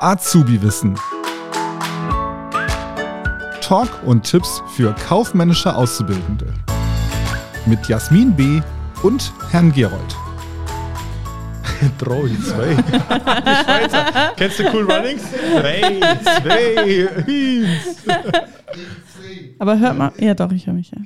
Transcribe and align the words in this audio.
Azubi-Wissen. 0.00 0.98
Talk 3.62 3.88
und 4.04 4.24
Tipps 4.24 4.62
für 4.74 4.94
kaufmännische 4.94 5.74
Auszubildende. 5.74 6.52
Mit 7.64 7.88
Jasmin 7.88 8.36
B. 8.36 8.60
und 9.02 9.32
Herrn 9.50 9.72
Gerold. 9.72 10.16
Drei, 11.98 12.28
zwei. 12.44 12.74
Schweizer. 13.64 14.32
Kennst 14.36 14.58
du 14.58 14.64
Cool 14.64 14.90
Runnings? 14.90 15.22
Drei, 15.54 16.00
zwei, 16.22 17.08
eins. 17.16 18.04
Aber 19.58 19.78
hört 19.78 19.96
mal. 19.96 20.12
Ja, 20.18 20.34
doch, 20.34 20.52
ich 20.52 20.66
höre 20.66 20.74
mich 20.74 20.90
ja. 20.90 20.98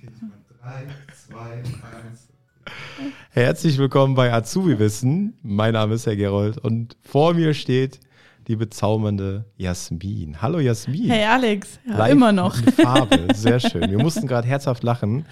Herzlich 3.31 3.79
willkommen 3.79 4.17
bei 4.17 4.33
Azubi 4.33 4.81
Wissen. 4.81 5.39
Mein 5.43 5.75
Name 5.75 5.95
ist 5.95 6.07
Herr 6.07 6.17
Gerold 6.17 6.59
und 6.59 6.97
vor 7.03 7.35
mir 7.35 7.55
steht 7.55 8.01
die 8.49 8.57
bezaubernde 8.57 9.45
Jasmin. 9.57 10.41
Hallo 10.43 10.59
Jasmin. 10.59 11.11
Hey 11.11 11.25
Alex, 11.25 11.79
ja, 11.89 12.07
immer 12.07 12.33
noch. 12.33 12.57
Farbe, 12.57 13.29
sehr 13.35 13.61
schön. 13.61 13.91
Wir 13.91 13.99
mussten 13.99 14.27
gerade 14.27 14.47
herzhaft 14.49 14.83
lachen, 14.83 15.25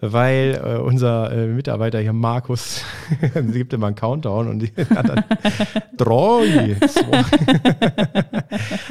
weil 0.00 0.60
äh, 0.62 0.78
unser 0.78 1.32
äh, 1.32 1.46
Mitarbeiter 1.46 1.98
hier, 2.00 2.12
Markus, 2.12 2.82
gibt 3.52 3.72
immer 3.72 3.86
einen 3.88 3.96
Countdown 3.96 4.48
und 4.48 4.58
die 4.60 4.72
hat 4.94 5.08
dann 5.08 5.24
drei, 5.96 6.76
zwei. 6.86 7.24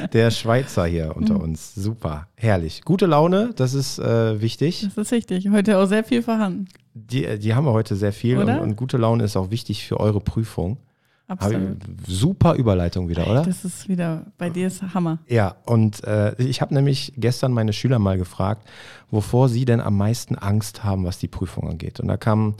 Der 0.12 0.30
Schweizer 0.30 0.86
hier 0.86 1.06
Mhm. 1.06 1.12
unter 1.12 1.40
uns. 1.40 1.74
Super, 1.74 2.28
herrlich. 2.36 2.82
Gute 2.84 3.06
Laune, 3.06 3.50
das 3.56 3.74
ist 3.74 3.98
äh, 3.98 4.40
wichtig. 4.40 4.82
Das 4.94 4.96
ist 5.06 5.12
richtig. 5.12 5.48
Heute 5.50 5.78
auch 5.78 5.86
sehr 5.86 6.04
viel 6.04 6.22
vorhanden. 6.22 6.66
Die, 6.94 7.38
die 7.38 7.54
haben 7.54 7.64
wir 7.66 7.72
heute 7.72 7.94
sehr 7.94 8.12
viel 8.12 8.38
und, 8.38 8.48
und 8.48 8.76
gute 8.76 8.96
Laune 8.96 9.24
ist 9.24 9.36
auch 9.36 9.50
wichtig 9.50 9.86
für 9.86 10.00
eure 10.00 10.20
Prüfung. 10.20 10.78
Absolut. 11.28 11.78
Super 12.06 12.54
Überleitung 12.54 13.08
wieder, 13.08 13.28
oder? 13.28 13.42
Das 13.42 13.64
ist 13.64 13.88
wieder, 13.88 14.26
bei 14.38 14.48
dir 14.48 14.68
ist 14.68 14.82
Hammer. 14.94 15.18
Ja, 15.26 15.56
und 15.64 16.04
äh, 16.04 16.40
ich 16.40 16.60
habe 16.60 16.72
nämlich 16.72 17.14
gestern 17.16 17.52
meine 17.52 17.72
Schüler 17.72 17.98
mal 17.98 18.16
gefragt, 18.16 18.68
wovor 19.10 19.48
sie 19.48 19.64
denn 19.64 19.80
am 19.80 19.96
meisten 19.96 20.36
Angst 20.36 20.84
haben, 20.84 21.04
was 21.04 21.18
die 21.18 21.28
Prüfung 21.28 21.68
angeht. 21.68 21.98
Und 21.98 22.06
da 22.08 22.16
kamen 22.16 22.54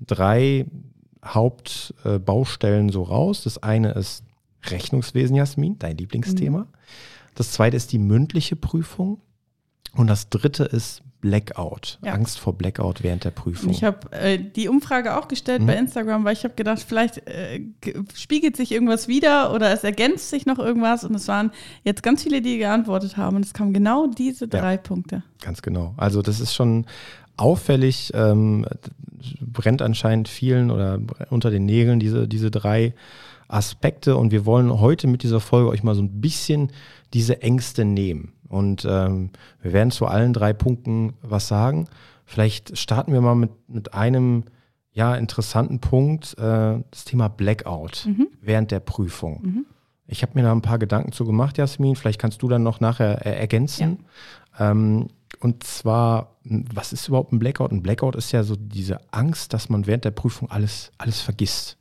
drei 0.00 0.66
Hauptbaustellen 1.24 2.90
so 2.90 3.02
raus. 3.02 3.42
Das 3.42 3.62
eine 3.62 3.92
ist 3.92 4.24
Rechnungswesen, 4.64 5.34
Jasmin, 5.34 5.78
dein 5.78 5.96
Lieblingsthema. 5.96 6.66
Das 7.34 7.50
zweite 7.50 7.76
ist 7.76 7.92
die 7.92 7.98
mündliche 7.98 8.54
Prüfung. 8.54 9.20
Und 9.96 10.08
das 10.08 10.28
dritte 10.28 10.64
ist 10.64 11.02
Blackout. 11.20 11.98
Ja. 12.04 12.12
Angst 12.12 12.38
vor 12.38 12.52
Blackout 12.52 13.02
während 13.02 13.24
der 13.24 13.30
Prüfung. 13.30 13.70
Ich 13.70 13.82
habe 13.82 14.12
äh, 14.12 14.38
die 14.38 14.68
Umfrage 14.68 15.16
auch 15.16 15.26
gestellt 15.26 15.62
Mhm. 15.62 15.66
bei 15.66 15.76
Instagram, 15.76 16.24
weil 16.24 16.34
ich 16.34 16.44
habe 16.44 16.54
gedacht, 16.54 16.84
vielleicht 16.86 17.26
äh, 17.26 17.60
ge- 17.80 18.02
spiegelt 18.14 18.56
sich 18.58 18.72
irgendwas 18.72 19.08
wieder 19.08 19.54
oder 19.54 19.72
es 19.72 19.84
ergänzt 19.84 20.28
sich 20.28 20.44
noch 20.44 20.58
irgendwas. 20.58 21.02
Und 21.04 21.14
es 21.14 21.26
waren 21.26 21.50
jetzt 21.82 22.02
ganz 22.02 22.22
viele, 22.24 22.42
die 22.42 22.58
geantwortet 22.58 23.16
haben. 23.16 23.36
Und 23.36 23.44
es 23.46 23.54
kamen 23.54 23.72
genau 23.72 24.06
diese 24.06 24.48
drei 24.48 24.76
Punkte. 24.76 25.22
Ganz 25.42 25.62
genau. 25.62 25.94
Also 25.96 26.20
das 26.20 26.40
ist 26.40 26.52
schon 26.54 26.84
auffällig, 27.38 28.12
ähm, 28.14 28.66
brennt 29.40 29.80
anscheinend 29.80 30.28
vielen 30.28 30.70
oder 30.70 31.00
unter 31.30 31.50
den 31.50 31.64
Nägeln 31.64 32.00
diese, 32.00 32.28
diese 32.28 32.50
drei 32.50 32.92
Aspekte 33.48 34.16
und 34.16 34.30
wir 34.30 34.46
wollen 34.46 34.78
heute 34.80 35.06
mit 35.06 35.22
dieser 35.22 35.40
Folge 35.40 35.68
euch 35.70 35.82
mal 35.82 35.94
so 35.94 36.02
ein 36.02 36.20
bisschen 36.20 36.70
diese 37.12 37.42
Ängste 37.42 37.84
nehmen. 37.84 38.32
Und 38.54 38.86
ähm, 38.88 39.30
wir 39.60 39.72
werden 39.72 39.90
zu 39.90 40.06
allen 40.06 40.32
drei 40.32 40.52
Punkten 40.52 41.14
was 41.22 41.48
sagen. 41.48 41.88
Vielleicht 42.24 42.78
starten 42.78 43.12
wir 43.12 43.20
mal 43.20 43.34
mit, 43.34 43.50
mit 43.68 43.94
einem 43.94 44.44
ja, 44.92 45.16
interessanten 45.16 45.80
Punkt, 45.80 46.38
äh, 46.38 46.78
das 46.90 47.04
Thema 47.04 47.28
Blackout 47.28 48.06
während 48.40 48.70
der 48.70 48.78
Prüfung. 48.80 49.42
Ich 50.06 50.22
habe 50.22 50.32
mir 50.34 50.42
da 50.42 50.52
ein 50.52 50.62
paar 50.62 50.78
Gedanken 50.78 51.10
zu 51.10 51.24
gemacht, 51.24 51.58
Jasmin. 51.58 51.96
Vielleicht 51.96 52.20
kannst 52.20 52.42
du 52.42 52.48
dann 52.48 52.62
noch 52.62 52.78
nachher 52.78 53.26
äh, 53.26 53.38
ergänzen. 53.38 54.04
Ähm, 54.58 55.08
und 55.40 55.64
zwar, 55.64 56.36
was 56.44 56.92
ist 56.92 57.08
überhaupt 57.08 57.32
ein 57.32 57.40
Blackout? 57.40 57.72
Ein 57.72 57.82
Blackout 57.82 58.14
ist 58.14 58.30
ja 58.30 58.44
so 58.44 58.54
diese 58.56 59.00
Angst, 59.12 59.52
dass 59.52 59.68
man 59.68 59.86
während 59.86 60.04
der 60.04 60.12
Prüfung 60.12 60.50
alles, 60.50 60.92
alles 60.96 61.20
vergisst, 61.20 61.76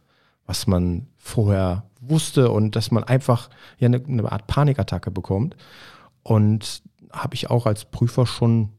was 0.47 0.65
man 0.65 1.05
vorher 1.17 1.83
wusste 2.01 2.49
und 2.49 2.75
dass 2.75 2.89
man 2.91 3.03
einfach 3.03 3.49
ja 3.77 3.85
eine, 3.85 4.03
eine 4.03 4.31
Art 4.31 4.47
Panikattacke 4.47 5.11
bekommt. 5.11 5.55
Und 6.23 6.81
habe 7.11 7.35
ich 7.35 7.49
auch 7.49 7.65
als 7.65 7.85
Prüfer 7.85 8.25
schon 8.25 8.69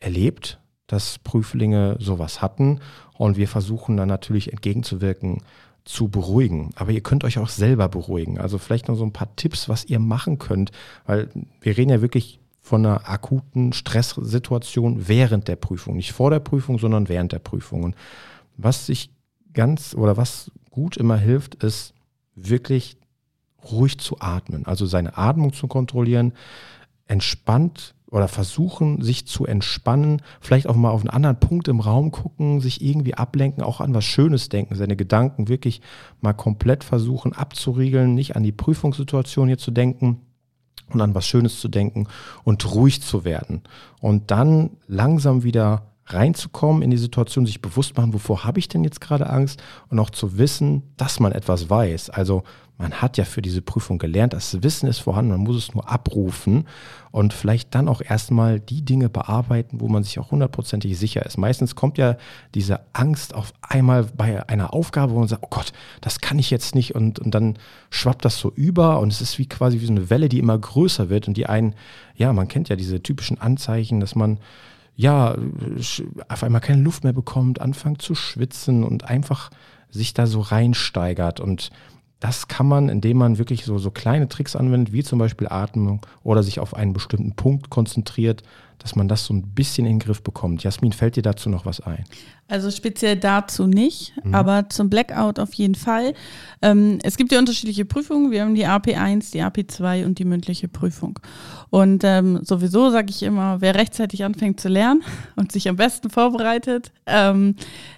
erlebt, 0.00 0.60
dass 0.86 1.18
Prüflinge 1.18 1.96
sowas 2.00 2.42
hatten. 2.42 2.80
Und 3.14 3.36
wir 3.36 3.48
versuchen 3.48 3.96
dann 3.96 4.08
natürlich 4.08 4.52
entgegenzuwirken, 4.52 5.42
zu 5.84 6.08
beruhigen. 6.08 6.70
Aber 6.76 6.92
ihr 6.92 7.00
könnt 7.00 7.24
euch 7.24 7.38
auch 7.38 7.48
selber 7.48 7.88
beruhigen. 7.88 8.38
Also 8.38 8.58
vielleicht 8.58 8.88
noch 8.88 8.94
so 8.94 9.04
ein 9.04 9.12
paar 9.12 9.34
Tipps, 9.36 9.68
was 9.68 9.84
ihr 9.84 9.98
machen 9.98 10.38
könnt, 10.38 10.70
weil 11.06 11.28
wir 11.60 11.76
reden 11.76 11.90
ja 11.90 12.02
wirklich 12.02 12.40
von 12.60 12.86
einer 12.86 13.08
akuten 13.08 13.72
Stresssituation 13.72 15.08
während 15.08 15.48
der 15.48 15.56
Prüfung. 15.56 15.96
Nicht 15.96 16.12
vor 16.12 16.30
der 16.30 16.38
Prüfung, 16.38 16.78
sondern 16.78 17.08
während 17.08 17.32
der 17.32 17.40
Prüfung. 17.40 17.82
Und 17.82 17.96
was 18.56 18.86
sich 18.86 19.10
ganz 19.52 19.94
oder 19.94 20.16
was 20.16 20.52
gut 20.70 20.96
immer 20.96 21.16
hilft, 21.16 21.56
ist 21.56 21.94
wirklich 22.36 22.96
ruhig 23.70 23.98
zu 23.98 24.20
atmen. 24.20 24.66
Also 24.66 24.86
seine 24.86 25.16
Atmung 25.16 25.52
zu 25.52 25.66
kontrollieren, 25.68 26.32
entspannt 27.06 27.94
oder 28.10 28.28
versuchen, 28.28 29.00
sich 29.00 29.26
zu 29.26 29.46
entspannen, 29.46 30.20
vielleicht 30.40 30.66
auch 30.66 30.76
mal 30.76 30.90
auf 30.90 31.00
einen 31.00 31.10
anderen 31.10 31.40
Punkt 31.40 31.68
im 31.68 31.80
Raum 31.80 32.10
gucken, 32.10 32.60
sich 32.60 32.84
irgendwie 32.84 33.14
ablenken, 33.14 33.62
auch 33.62 33.80
an 33.80 33.94
was 33.94 34.04
Schönes 34.04 34.50
denken, 34.50 34.74
seine 34.74 34.96
Gedanken 34.96 35.48
wirklich 35.48 35.80
mal 36.20 36.34
komplett 36.34 36.84
versuchen 36.84 37.32
abzuriegeln, 37.32 38.14
nicht 38.14 38.36
an 38.36 38.42
die 38.42 38.52
Prüfungssituation 38.52 39.48
hier 39.48 39.58
zu 39.58 39.70
denken 39.70 40.20
und 40.90 41.00
an 41.00 41.14
was 41.14 41.26
Schönes 41.26 41.58
zu 41.58 41.68
denken 41.68 42.06
und 42.44 42.74
ruhig 42.74 43.02
zu 43.02 43.24
werden. 43.24 43.62
Und 44.00 44.30
dann 44.30 44.72
langsam 44.86 45.42
wieder 45.42 45.91
reinzukommen 46.06 46.82
in 46.82 46.90
die 46.90 46.96
Situation, 46.96 47.46
sich 47.46 47.62
bewusst 47.62 47.96
machen, 47.96 48.12
wovor 48.12 48.44
habe 48.44 48.58
ich 48.58 48.68
denn 48.68 48.84
jetzt 48.84 49.00
gerade 49.00 49.30
Angst? 49.30 49.62
Und 49.88 49.98
auch 49.98 50.10
zu 50.10 50.38
wissen, 50.38 50.82
dass 50.96 51.20
man 51.20 51.32
etwas 51.32 51.70
weiß. 51.70 52.10
Also 52.10 52.42
man 52.82 52.94
hat 52.94 53.16
ja 53.16 53.24
für 53.24 53.42
diese 53.42 53.62
Prüfung 53.62 53.98
gelernt, 53.98 54.32
das 54.32 54.62
Wissen 54.64 54.88
ist 54.88 54.98
vorhanden, 54.98 55.30
man 55.30 55.40
muss 55.40 55.56
es 55.56 55.72
nur 55.72 55.88
abrufen 55.88 56.66
und 57.12 57.32
vielleicht 57.32 57.74
dann 57.76 57.88
auch 57.88 58.00
erstmal 58.00 58.58
die 58.58 58.84
Dinge 58.84 59.08
bearbeiten, 59.08 59.80
wo 59.80 59.88
man 59.88 60.02
sich 60.02 60.18
auch 60.18 60.32
hundertprozentig 60.32 60.98
sicher 60.98 61.24
ist. 61.24 61.38
Meistens 61.38 61.76
kommt 61.76 61.96
ja 61.96 62.16
diese 62.56 62.80
Angst 62.92 63.34
auf 63.34 63.52
einmal 63.60 64.04
bei 64.04 64.48
einer 64.48 64.74
Aufgabe, 64.74 65.12
wo 65.12 65.20
man 65.20 65.28
sagt, 65.28 65.44
oh 65.44 65.50
Gott, 65.50 65.72
das 66.00 66.20
kann 66.20 66.40
ich 66.40 66.50
jetzt 66.50 66.74
nicht. 66.74 66.94
Und, 66.96 67.20
und 67.20 67.32
dann 67.32 67.56
schwappt 67.90 68.24
das 68.24 68.38
so 68.38 68.50
über 68.50 68.98
und 68.98 69.12
es 69.12 69.20
ist 69.20 69.38
wie 69.38 69.46
quasi 69.46 69.80
wie 69.80 69.86
so 69.86 69.92
eine 69.92 70.10
Welle, 70.10 70.28
die 70.28 70.40
immer 70.40 70.58
größer 70.58 71.08
wird. 71.08 71.28
Und 71.28 71.36
die 71.36 71.46
einen, 71.46 71.76
ja, 72.16 72.32
man 72.32 72.48
kennt 72.48 72.68
ja 72.68 72.74
diese 72.74 73.00
typischen 73.00 73.40
Anzeichen, 73.40 74.00
dass 74.00 74.16
man 74.16 74.40
ja, 74.94 75.36
auf 76.28 76.42
einmal 76.42 76.60
keine 76.60 76.82
Luft 76.82 77.04
mehr 77.04 77.12
bekommt, 77.12 77.60
anfängt 77.60 78.02
zu 78.02 78.14
schwitzen 78.14 78.84
und 78.84 79.04
einfach 79.04 79.50
sich 79.90 80.14
da 80.14 80.26
so 80.26 80.40
reinsteigert. 80.40 81.40
Und 81.40 81.70
das 82.22 82.46
kann 82.46 82.68
man, 82.68 82.88
indem 82.88 83.16
man 83.16 83.38
wirklich 83.38 83.64
so, 83.64 83.78
so 83.78 83.90
kleine 83.90 84.28
Tricks 84.28 84.54
anwendet, 84.54 84.92
wie 84.92 85.02
zum 85.02 85.18
Beispiel 85.18 85.48
Atmung 85.48 86.06
oder 86.22 86.44
sich 86.44 86.60
auf 86.60 86.72
einen 86.72 86.92
bestimmten 86.92 87.32
Punkt 87.34 87.68
konzentriert, 87.68 88.44
dass 88.78 88.94
man 88.94 89.08
das 89.08 89.24
so 89.24 89.34
ein 89.34 89.42
bisschen 89.54 89.86
in 89.86 89.94
den 89.94 89.98
Griff 89.98 90.22
bekommt. 90.22 90.62
Jasmin, 90.62 90.92
fällt 90.92 91.16
dir 91.16 91.24
dazu 91.24 91.50
noch 91.50 91.66
was 91.66 91.80
ein? 91.80 92.04
Also 92.46 92.70
speziell 92.70 93.16
dazu 93.16 93.66
nicht, 93.66 94.12
aber 94.30 94.68
zum 94.68 94.88
Blackout 94.88 95.40
auf 95.40 95.52
jeden 95.54 95.74
Fall. 95.74 96.14
Ähm, 96.60 96.98
es 97.02 97.16
gibt 97.16 97.32
ja 97.32 97.40
unterschiedliche 97.40 97.84
Prüfungen. 97.84 98.30
Wir 98.30 98.42
haben 98.42 98.54
die 98.54 98.68
AP1, 98.68 99.32
die 99.32 99.42
AP2 99.42 100.04
und 100.04 100.20
die 100.20 100.24
mündliche 100.24 100.68
Prüfung. 100.68 101.18
Und 101.70 102.04
ähm, 102.04 102.38
sowieso 102.44 102.90
sage 102.90 103.10
ich 103.10 103.24
immer, 103.24 103.60
wer 103.60 103.74
rechtzeitig 103.74 104.24
anfängt 104.24 104.60
zu 104.60 104.68
lernen 104.68 105.02
und 105.36 105.50
sich 105.50 105.68
am 105.68 105.74
besten 105.74 106.08
vorbereitet, 106.08 106.92
ähm, 107.06 107.56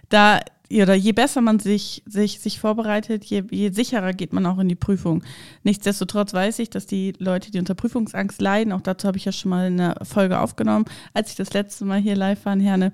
da 0.09 0.41
oder 0.73 0.95
je 0.95 1.13
besser 1.13 1.41
man 1.41 1.59
sich, 1.59 2.03
sich, 2.07 2.41
sich 2.41 2.59
vorbereitet, 2.59 3.25
je, 3.25 3.45
je 3.51 3.71
sicherer 3.71 4.13
geht 4.13 4.33
man 4.33 4.47
auch 4.47 4.59
in 4.59 4.69
die 4.69 4.75
Prüfung. 4.75 5.23
Nichtsdestotrotz 5.63 6.33
weiß 6.33 6.59
ich, 6.59 6.71
dass 6.71 6.87
die 6.87 7.13
Leute, 7.19 7.51
die 7.51 7.59
unter 7.59 7.75
Prüfungsangst 7.75 8.41
leiden, 8.41 8.73
auch 8.73 8.81
dazu 8.81 9.07
habe 9.07 9.19
ich 9.19 9.25
ja 9.25 9.33
schon 9.33 9.51
mal 9.51 9.67
eine 9.67 9.95
Folge 10.03 10.41
aufgenommen, 10.41 10.87
als 11.13 11.31
ich 11.31 11.37
das 11.37 11.53
letzte 11.53 11.85
Mal 11.85 12.01
hier 12.01 12.17
live 12.17 12.45
war 12.45 12.55
in 12.55 12.61
Herne, 12.61 12.93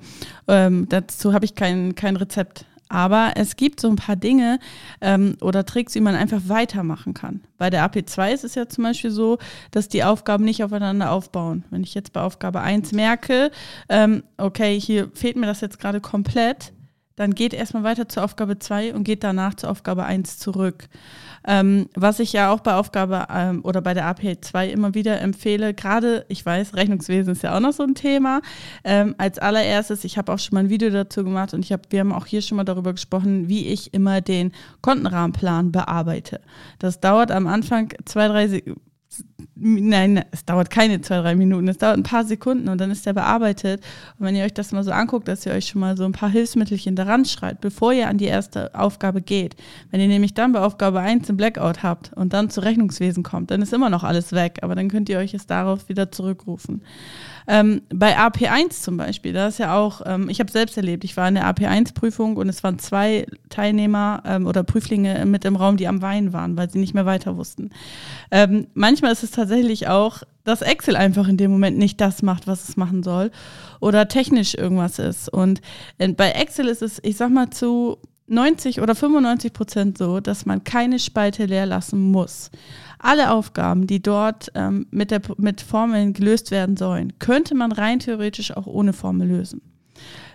ähm, 0.49 0.87
dazu 0.89 1.33
habe 1.33 1.45
ich 1.45 1.55
kein, 1.55 1.95
kein 1.95 2.17
Rezept. 2.17 2.67
Aber 2.91 3.35
es 3.37 3.55
gibt 3.55 3.81
so 3.81 3.89
ein 3.89 3.95
paar 3.95 4.17
Dinge 4.17 4.59
ähm, 5.01 5.37
oder 5.41 5.65
Tricks, 5.65 5.95
wie 5.95 6.01
man 6.01 6.17
einfach 6.17 6.41
weitermachen 6.47 7.15
kann. 7.15 7.41
Bei 7.57 7.71
der 7.71 7.89
AP2 7.89 8.33
ist 8.33 8.43
es 8.43 8.57
ja 8.57 8.69
zum 8.69 8.83
Beispiel 8.83 9.13
so, 9.13 9.39
dass 9.71 9.87
die 9.87 10.03
Aufgaben 10.03 10.45
nicht 10.45 10.65
aufeinander 10.65 11.13
aufbauen. 11.13 11.65
Wenn 11.71 11.85
ich 11.85 11.95
jetzt 11.95 12.13
bei 12.13 12.21
Aufgabe 12.21 12.63
1 12.63 12.91
merke, 12.91 13.53
ähm, 13.89 14.25
okay, 14.39 14.79
hier 14.79 15.09
fehlt 15.15 15.37
mir 15.37 15.47
das 15.47 15.61
jetzt 15.61 15.79
gerade 15.79 16.01
komplett, 16.01 16.73
dann 17.21 17.35
geht 17.35 17.53
erstmal 17.53 17.83
weiter 17.83 18.09
zur 18.09 18.25
Aufgabe 18.25 18.59
2 18.59 18.95
und 18.95 19.05
geht 19.05 19.23
danach 19.25 19.53
zur 19.53 19.71
Aufgabe 19.71 20.05
1 20.05 20.39
zurück. 20.39 20.89
Ähm, 21.47 21.91
was 21.95 22.19
ich 22.19 22.33
ja 22.33 22.51
auch 22.51 22.61
bei 22.61 22.73
Aufgabe 22.73 23.27
ähm, 23.31 23.61
oder 23.63 23.83
bei 23.83 23.93
der 23.93 24.07
AP 24.07 24.39
2 24.41 24.71
immer 24.71 24.95
wieder 24.95 25.21
empfehle, 25.21 25.75
gerade, 25.75 26.25
ich 26.29 26.47
weiß, 26.47 26.75
Rechnungswesen 26.75 27.35
ist 27.35 27.43
ja 27.43 27.55
auch 27.55 27.61
noch 27.61 27.75
so 27.75 27.83
ein 27.83 27.95
Thema. 27.95 28.41
Ähm, 28.85 29.15
als 29.19 29.39
allererstes, 29.39 30.05
ich 30.05 30.17
habe 30.17 30.33
auch 30.33 30.39
schon 30.39 30.55
mal 30.55 30.61
ein 30.61 30.71
Video 30.71 30.89
dazu 30.89 31.23
gemacht 31.23 31.53
und 31.53 31.63
ich 31.63 31.73
hab, 31.73 31.93
wir 31.93 32.01
haben 32.01 32.13
auch 32.13 32.25
hier 32.25 32.41
schon 32.41 32.57
mal 32.57 32.65
darüber 32.65 32.93
gesprochen, 32.93 33.51
wie 33.51 33.67
ich 33.67 33.93
immer 33.93 34.23
den 34.23 34.53
Kontenrahmenplan 34.81 35.73
bearbeite. 35.73 36.41
Das 36.79 37.01
dauert 37.01 37.31
am 37.31 37.47
Anfang 37.47 37.93
zwei, 38.07 38.29
drei 38.29 38.49
Sekunden 38.49 38.90
Nein, 39.63 40.25
es 40.31 40.47
dauert 40.47 40.71
keine 40.71 41.03
zwei, 41.03 41.21
drei 41.21 41.35
Minuten, 41.35 41.69
es 41.69 41.77
dauert 41.77 41.99
ein 41.99 42.03
paar 42.03 42.25
Sekunden 42.25 42.71
und 42.71 42.81
dann 42.81 42.91
ist 42.91 43.05
der 43.05 43.13
bearbeitet. 43.13 43.83
Und 44.19 44.25
wenn 44.25 44.35
ihr 44.35 44.45
euch 44.45 44.55
das 44.55 44.73
mal 44.73 44.83
so 44.83 44.91
anguckt, 44.91 45.29
dass 45.29 45.45
ihr 45.45 45.53
euch 45.53 45.67
schon 45.67 45.83
mal 45.83 45.99
so 45.99 46.05
ein 46.07 46.13
paar 46.13 46.31
Hilfsmittelchen 46.31 46.97
daran 46.97 47.27
schreibt, 47.27 47.61
bevor 47.61 47.93
ihr 47.93 48.09
an 48.09 48.17
die 48.17 48.25
erste 48.25 48.75
Aufgabe 48.75 49.21
geht. 49.21 49.57
Wenn 49.91 50.01
ihr 50.01 50.09
nämlich 50.09 50.33
dann 50.33 50.53
bei 50.53 50.61
Aufgabe 50.61 51.01
1 51.01 51.29
ein 51.29 51.37
Blackout 51.37 51.83
habt 51.83 52.11
und 52.15 52.33
dann 52.33 52.49
zu 52.49 52.63
Rechnungswesen 52.63 53.23
kommt, 53.23 53.51
dann 53.51 53.61
ist 53.61 53.75
immer 53.75 53.91
noch 53.91 54.03
alles 54.03 54.33
weg, 54.33 54.61
aber 54.63 54.75
dann 54.75 54.89
könnt 54.89 55.11
ihr 55.11 55.19
euch 55.19 55.35
es 55.35 55.47
darauf 55.47 55.91
wieder 55.91 56.11
zurückrufen. 56.11 56.81
Ähm, 57.47 57.83
bei 57.93 58.19
AP1 58.19 58.83
zum 58.83 58.97
Beispiel, 58.97 59.33
da 59.33 59.49
ist 59.49 59.59
ja 59.59 59.77
auch, 59.77 60.03
ähm, 60.05 60.29
ich 60.29 60.41
habe 60.41 60.51
selbst 60.51 60.77
erlebt, 60.77 61.05
ich 61.05 61.17
war 61.17 61.29
in 61.29 61.35
der 61.35 61.47
AP1-Prüfung 61.47 62.37
und 62.37 62.49
es 62.49 62.63
waren 62.63 62.79
zwei 62.79 63.27
Teilnehmer 63.49 64.23
ähm, 64.27 64.47
oder 64.47 64.63
Prüflinge 64.63 65.25
mit 65.27 65.45
im 65.45 65.57
Raum, 65.57 65.77
die 65.77 65.89
am 65.89 66.03
Weinen 66.03 66.33
waren, 66.33 66.57
weil 66.57 66.71
sie 66.71 66.79
nicht 66.79 66.95
mehr 66.95 67.07
weiter 67.07 67.37
wussten. 67.37 67.71
Ähm, 68.31 68.67
manchmal 68.75 69.13
ist 69.13 69.23
es 69.23 69.31
tatsächlich 69.31 69.89
auch, 69.89 70.23
dass 70.45 70.63
Excel 70.63 70.97
einfach 70.97 71.29
in 71.29 71.37
dem 71.37 71.51
Moment 71.51 71.79
nicht 71.79 72.01
das 72.01 72.23
macht, 72.23 72.47
was 72.47 72.69
es 72.69 72.77
machen 72.77 73.03
soll 73.03 73.31
oder 73.81 74.09
technisch 74.09 74.55
irgendwas 74.55 74.99
ist. 74.99 75.29
Und 75.29 75.61
äh, 75.99 76.09
bei 76.09 76.31
Excel 76.31 76.67
ist 76.67 76.83
es, 76.83 77.01
ich 77.03 77.17
sag 77.17 77.31
mal, 77.31 77.51
zu 77.51 77.99
90 78.31 78.81
oder 78.81 78.95
95 78.95 79.53
Prozent 79.53 79.99
so, 79.99 80.21
dass 80.21 80.47
man 80.47 80.63
keine 80.65 80.99
Spalte 80.99 81.47
leer 81.47 81.67
lassen 81.67 82.11
muss. 82.11 82.51
Alle 82.99 83.33
Aufgaben, 83.33 83.87
die 83.87 84.01
dort 84.01 84.53
ähm, 84.55 84.87
mit, 84.91 85.11
der, 85.11 85.21
mit 85.37 85.61
Formeln 85.61 86.13
gelöst 86.13 86.51
werden 86.51 86.77
sollen, 86.77 87.19
könnte 87.19 87.55
man 87.55 87.73
rein 87.73 87.99
theoretisch 87.99 88.57
auch 88.57 88.67
ohne 88.67 88.93
Formel 88.93 89.29
lösen. 89.29 89.63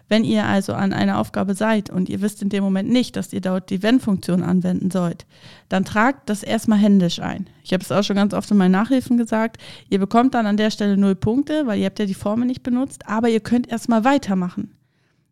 Wenn 0.07 0.23
ihr 0.23 0.45
also 0.45 0.73
an 0.73 0.93
einer 0.93 1.17
Aufgabe 1.17 1.55
seid 1.55 1.89
und 1.89 2.09
ihr 2.09 2.21
wisst 2.21 2.43
in 2.43 2.49
dem 2.49 2.63
Moment 2.63 2.89
nicht, 2.89 3.15
dass 3.15 3.33
ihr 3.33 3.41
dort 3.41 3.71
die 3.71 3.81
Wenn-Funktion 3.81 4.43
anwenden 4.43 4.91
sollt, 4.91 5.25
dann 5.69 5.83
tragt 5.83 6.29
das 6.29 6.43
erstmal 6.43 6.77
händisch 6.77 7.19
ein. 7.19 7.47
Ich 7.63 7.73
habe 7.73 7.81
es 7.81 7.91
auch 7.91 8.03
schon 8.03 8.17
ganz 8.17 8.33
oft 8.33 8.51
in 8.51 8.57
meinen 8.57 8.71
Nachhilfen 8.71 9.17
gesagt. 9.17 9.57
Ihr 9.89 9.97
bekommt 9.97 10.35
dann 10.35 10.45
an 10.45 10.57
der 10.57 10.69
Stelle 10.69 10.97
null 10.97 11.15
Punkte, 11.15 11.65
weil 11.65 11.79
ihr 11.79 11.85
habt 11.85 11.97
ja 11.97 12.05
die 12.05 12.13
Formel 12.13 12.45
nicht 12.45 12.61
benutzt, 12.61 13.07
aber 13.07 13.29
ihr 13.29 13.39
könnt 13.39 13.67
erstmal 13.67 14.03
weitermachen. 14.03 14.75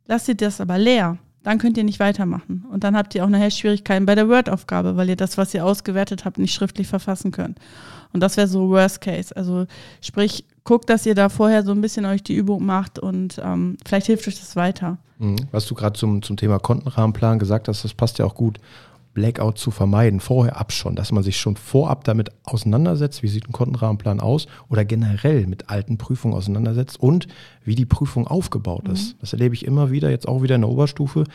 Lasst 0.08 0.28
ihr 0.28 0.36
das 0.36 0.60
aber 0.60 0.80
leer 0.80 1.20
dann 1.44 1.58
könnt 1.58 1.78
ihr 1.78 1.84
nicht 1.84 2.00
weitermachen. 2.00 2.66
Und 2.72 2.84
dann 2.84 2.96
habt 2.96 3.14
ihr 3.16 3.24
auch 3.24 3.30
nachher 3.30 3.52
Schwierigkeiten 3.52 4.06
bei 4.06 4.16
der 4.16 4.30
Word-Aufgabe, 4.30 4.96
weil 4.96 5.10
ihr 5.10 5.16
das, 5.16 5.38
was 5.38 5.54
ihr 5.54 5.66
ausgewertet 5.66 6.26
habt, 6.26 6.38
nicht 6.38 6.54
schriftlich 6.54 6.88
verfassen 6.88 7.32
könnt. 7.32 7.60
Und 8.14 8.22
das 8.22 8.38
wäre 8.38 8.48
so 8.48 8.70
Worst 8.70 9.02
Case. 9.02 9.36
Also 9.36 9.66
sprich, 10.02 10.46
guckt, 10.64 10.90
dass 10.90 11.06
ihr 11.06 11.16
da 11.16 11.30
vorher 11.30 11.64
so 11.64 11.72
ein 11.72 11.82
bisschen 11.82 12.06
euch 12.06 12.24
die 12.24 12.36
Übung 12.36 12.66
macht 12.66 13.00
und 13.00 13.42
ähm, 13.44 13.78
vielleicht 13.86 14.08
hilft 14.08 14.28
euch 14.28 14.40
das 14.40 14.56
weiter. 14.56 14.98
Mhm. 15.20 15.36
Was 15.52 15.66
du 15.66 15.76
gerade 15.76 15.98
zum, 15.98 16.22
zum 16.22 16.38
Thema 16.38 16.60
Kontenrahmenplan 16.60 17.40
gesagt 17.40 17.68
hast, 17.68 17.84
das 17.84 17.94
passt 17.94 18.20
ja 18.20 18.26
auch 18.26 18.36
gut. 18.36 18.60
Blackout 19.14 19.58
zu 19.58 19.70
vermeiden, 19.70 20.20
vorher 20.20 20.60
ab 20.60 20.72
schon, 20.72 20.96
dass 20.96 21.12
man 21.12 21.24
sich 21.24 21.38
schon 21.38 21.56
vorab 21.56 22.04
damit 22.04 22.32
auseinandersetzt, 22.44 23.22
wie 23.22 23.28
sieht 23.28 23.48
ein 23.48 23.52
Kontenrahmenplan 23.52 24.20
aus 24.20 24.48
oder 24.70 24.86
generell 24.86 25.46
mit 25.46 25.70
alten 25.70 25.98
Prüfungen 25.98 26.36
auseinandersetzt 26.36 27.00
und 27.00 27.28
wie 27.64 27.76
die 27.76 27.86
Prüfung 27.86 28.28
aufgebaut 28.28 28.88
mhm. 28.88 28.94
ist. 28.94 29.16
Das 29.22 29.34
erlebe 29.34 29.54
ich 29.54 29.66
immer 29.66 29.92
wieder, 29.92 30.10
jetzt 30.10 30.28
auch 30.28 30.42
wieder 30.42 30.56
in 30.56 30.62
der 30.62 30.70
Oberstufe, 30.70 31.26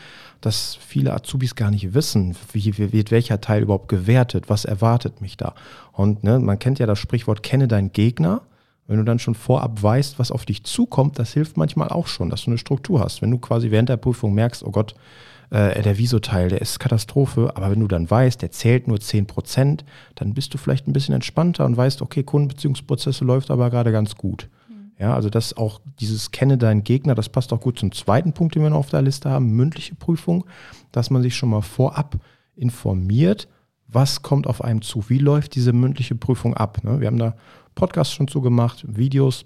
dass 0.41 0.75
viele 0.75 1.13
Azubis 1.13 1.55
gar 1.55 1.71
nicht 1.71 1.93
wissen, 1.93 2.35
wie, 2.51 2.77
wie 2.77 2.91
wird 2.91 3.11
welcher 3.11 3.39
Teil 3.39 3.63
überhaupt 3.63 3.87
gewertet, 3.87 4.49
was 4.49 4.65
erwartet 4.65 5.21
mich 5.21 5.37
da. 5.37 5.55
Und 5.93 6.23
ne, 6.23 6.39
man 6.39 6.59
kennt 6.59 6.79
ja 6.79 6.85
das 6.85 6.99
Sprichwort, 6.99 7.43
kenne 7.43 7.67
deinen 7.67 7.93
Gegner. 7.93 8.41
Wenn 8.87 8.97
du 8.97 9.03
dann 9.03 9.19
schon 9.19 9.35
vorab 9.35 9.83
weißt, 9.83 10.17
was 10.17 10.31
auf 10.31 10.45
dich 10.45 10.63
zukommt, 10.63 11.19
das 11.19 11.33
hilft 11.33 11.57
manchmal 11.57 11.89
auch 11.89 12.07
schon, 12.07 12.31
dass 12.31 12.43
du 12.43 12.49
eine 12.49 12.57
Struktur 12.57 13.01
hast. 13.01 13.21
Wenn 13.21 13.29
du 13.29 13.37
quasi 13.37 13.69
während 13.69 13.87
der 13.87 13.97
Prüfung 13.97 14.33
merkst, 14.33 14.63
oh 14.63 14.71
Gott, 14.71 14.95
äh, 15.49 15.81
der 15.81 15.97
Viso-Teil, 15.97 16.49
der 16.49 16.61
ist 16.61 16.79
Katastrophe, 16.79 17.51
aber 17.55 17.71
wenn 17.71 17.79
du 17.79 17.87
dann 17.87 18.09
weißt, 18.09 18.41
der 18.41 18.51
zählt 18.51 18.87
nur 18.87 18.97
10%, 18.97 19.79
dann 20.15 20.33
bist 20.33 20.53
du 20.53 20.57
vielleicht 20.57 20.87
ein 20.87 20.93
bisschen 20.93 21.15
entspannter 21.15 21.65
und 21.65 21.75
weißt, 21.75 22.01
okay, 22.01 22.23
Kundenbeziehungsprozesse 22.23 23.25
läuft 23.25 23.49
aber 23.51 23.69
gerade 23.69 23.91
ganz 23.91 24.15
gut. 24.15 24.49
Mhm. 24.67 24.91
Ja, 24.99 25.15
also 25.15 25.29
das 25.29 25.57
auch 25.57 25.81
dieses 25.99 26.31
Kenne 26.31 26.57
deinen 26.57 26.83
Gegner, 26.83 27.15
das 27.15 27.29
passt 27.29 27.51
auch 27.53 27.61
gut 27.61 27.79
zum 27.79 27.91
zweiten 27.91 28.33
Punkt, 28.33 28.55
den 28.55 28.63
wir 28.63 28.69
noch 28.69 28.77
auf 28.77 28.89
der 28.89 29.01
Liste 29.01 29.29
haben, 29.29 29.51
mündliche 29.51 29.95
Prüfung, 29.95 30.45
dass 30.91 31.09
man 31.09 31.21
sich 31.21 31.35
schon 31.35 31.49
mal 31.49 31.61
vorab 31.61 32.17
informiert, 32.55 33.47
was 33.87 34.21
kommt 34.21 34.45
auf 34.45 34.63
einem 34.63 34.83
zu, 34.83 35.09
wie 35.09 35.17
läuft 35.17 35.55
diese 35.55 35.73
mündliche 35.73 36.15
Prüfung 36.15 36.53
ab. 36.53 36.83
Ne? 36.83 36.99
Wir 36.99 37.07
haben 37.07 37.17
da 37.17 37.35
Podcasts 37.73 38.13
schon 38.13 38.27
zugemacht, 38.27 38.85
Videos, 38.87 39.45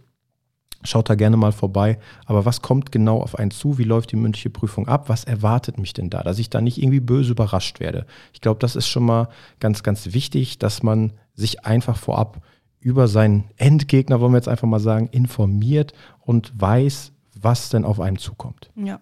Schaut 0.84 1.10
da 1.10 1.16
gerne 1.16 1.38
mal 1.38 1.52
vorbei. 1.52 1.98
Aber 2.26 2.46
was 2.46 2.62
kommt 2.62 2.92
genau 2.92 3.22
auf 3.22 3.38
einen 3.38 3.52
zu? 3.52 3.78
Wie 3.78 3.84
läuft 3.84 4.12
die 4.12 4.16
mündliche 4.16 4.50
Prüfung 4.50 4.88
ab? 4.88 5.10
Was 5.10 5.24
erwartet 5.24 5.78
mich 5.78 5.94
denn 5.94 6.10
da? 6.10 6.24
Dass 6.24 6.40
ich 6.40 6.50
da 6.50 6.62
nicht 6.62 6.82
irgendwie 6.82 7.00
böse 7.00 7.32
überrascht 7.32 7.80
werde. 7.80 8.06
Ich 8.34 8.42
glaube, 8.42 8.60
das 8.60 8.76
ist 8.76 8.88
schon 8.88 9.06
mal 9.06 9.30
ganz, 9.60 9.84
ganz 9.84 10.14
wichtig, 10.14 10.60
dass 10.60 10.84
man 10.84 11.14
sich 11.36 11.66
einfach 11.66 11.98
vorab 11.98 12.42
über 12.80 13.08
seinen 13.08 13.46
Endgegner, 13.56 14.20
wollen 14.20 14.34
wir 14.34 14.38
jetzt 14.38 14.50
einfach 14.50 14.68
mal 14.68 14.80
sagen, 14.80 15.08
informiert 15.12 15.94
und 16.20 16.54
weiß, 16.60 17.14
was 17.40 17.70
denn 17.70 17.86
auf 17.86 18.00
einen 18.00 18.18
zukommt. 18.18 18.72
Ja. 18.76 19.00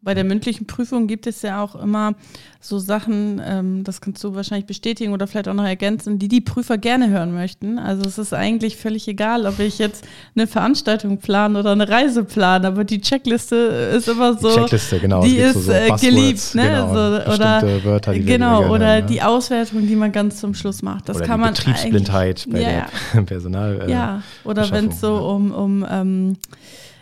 Bei 0.00 0.14
der 0.14 0.22
mündlichen 0.22 0.66
Prüfung 0.66 1.08
gibt 1.08 1.26
es 1.26 1.42
ja 1.42 1.62
auch 1.62 1.74
immer 1.74 2.14
so 2.60 2.78
Sachen, 2.78 3.42
ähm, 3.44 3.82
das 3.82 4.00
kannst 4.00 4.22
du 4.22 4.34
wahrscheinlich 4.34 4.66
bestätigen 4.66 5.12
oder 5.12 5.26
vielleicht 5.26 5.48
auch 5.48 5.54
noch 5.54 5.64
ergänzen, 5.64 6.18
die 6.20 6.28
die 6.28 6.40
Prüfer 6.40 6.78
gerne 6.78 7.08
hören 7.08 7.32
möchten. 7.32 7.78
Also 7.80 8.02
es 8.04 8.16
ist 8.16 8.32
eigentlich 8.32 8.76
völlig 8.76 9.08
egal, 9.08 9.46
ob 9.46 9.58
ich 9.58 9.78
jetzt 9.78 10.06
eine 10.36 10.46
Veranstaltung 10.46 11.18
plane 11.18 11.58
oder 11.58 11.72
eine 11.72 11.88
Reise 11.88 12.22
plane, 12.22 12.68
aber 12.68 12.84
die 12.84 13.00
Checkliste 13.00 13.56
ist 13.96 14.08
immer 14.08 14.34
so. 14.34 14.48
Die 14.48 14.54
Checkliste, 14.54 15.00
genau. 15.00 15.22
Die 15.22 15.36
ist 15.36 15.64
so 15.64 15.72
äh, 15.72 15.90
geliebt, 16.00 16.54
ne? 16.54 16.62
Genau, 16.62 16.88
so, 16.88 17.32
oder 17.34 17.84
Wörter, 17.84 18.12
die 18.12 18.24
genau, 18.24 18.70
oder 18.70 18.86
hören, 18.86 19.00
ja. 19.00 19.00
die 19.00 19.22
Auswertung, 19.22 19.86
die 19.86 19.96
man 19.96 20.12
ganz 20.12 20.38
zum 20.38 20.54
Schluss 20.54 20.82
macht. 20.82 21.08
Das 21.08 21.16
oder 21.16 21.26
kann 21.26 21.40
die 21.40 21.44
man 21.44 21.54
Betriebsblindheit 21.54 22.46
bei 22.48 22.60
ja, 22.60 22.86
der 23.14 23.22
Personal. 23.26 23.82
Äh, 23.82 23.90
ja, 23.90 24.22
oder 24.44 24.70
wenn 24.70 24.88
es 24.88 25.00
so 25.00 25.16
um, 25.16 25.52
um 25.52 25.86
ähm, 25.90 26.36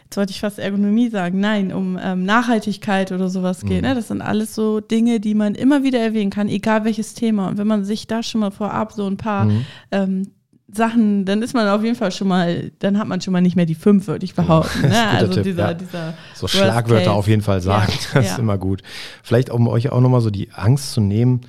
jetzt 0.06 0.16
wollte 0.16 0.30
ich 0.30 0.40
fast 0.40 0.60
Ergonomie 0.60 1.08
sagen, 1.08 1.40
nein, 1.40 1.72
um 1.72 1.98
ähm, 2.00 2.24
Nachhaltigkeit 2.24 3.10
oder 3.10 3.28
sowas 3.28 3.62
geht. 3.62 3.82
Mhm. 3.82 3.88
Ne? 3.88 3.94
Das 3.96 4.08
sind 4.08 4.22
alles 4.22 4.54
so 4.54 4.80
Dinge, 4.80 5.18
die 5.18 5.34
man 5.34 5.56
immer 5.56 5.82
wieder 5.82 5.98
erwähnen 5.98 6.30
kann, 6.30 6.48
egal 6.48 6.84
welches 6.84 7.14
Thema. 7.14 7.48
Und 7.48 7.58
wenn 7.58 7.66
man 7.66 7.84
sich 7.84 8.06
da 8.06 8.22
schon 8.22 8.40
mal 8.40 8.52
vorab 8.52 8.92
so 8.92 9.06
ein 9.06 9.16
paar 9.16 9.46
mhm. 9.46 9.64
ähm, 9.90 10.30
Sachen, 10.72 11.24
dann 11.24 11.42
ist 11.42 11.54
man 11.54 11.68
auf 11.68 11.82
jeden 11.82 11.96
Fall 11.96 12.12
schon 12.12 12.28
mal, 12.28 12.70
dann 12.78 12.98
hat 12.98 13.08
man 13.08 13.20
schon 13.20 13.32
mal 13.32 13.40
nicht 13.40 13.56
mehr 13.56 13.66
die 13.66 13.74
fünf, 13.74 14.06
würde 14.06 14.24
ich 14.24 14.34
behaupten. 14.34 14.82
Ne? 14.82 14.94
Also 15.16 15.34
Tipp, 15.34 15.42
dieser, 15.42 15.68
ja. 15.68 15.74
dieser 15.74 16.14
so 16.34 16.46
Schlagwörter 16.46 17.12
auf 17.12 17.26
jeden 17.26 17.42
Fall 17.42 17.60
sagen, 17.60 17.92
ja, 17.92 17.98
das 18.14 18.26
ja. 18.26 18.32
ist 18.32 18.38
immer 18.38 18.58
gut. 18.58 18.82
Vielleicht 19.24 19.50
um 19.50 19.66
euch 19.66 19.90
auch 19.90 20.00
nochmal 20.00 20.20
so 20.20 20.30
die 20.30 20.52
Angst 20.52 20.92
zu 20.92 21.00
nehmen, 21.00 21.40